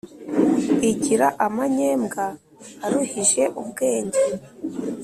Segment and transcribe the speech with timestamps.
[0.91, 2.25] Igira amanyembwa
[2.85, 4.21] aruhije ubwenge!